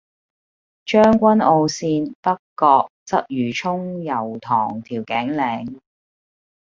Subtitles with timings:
[0.83, 5.79] 將軍澳綫：北角，鰂魚涌，油塘，調景嶺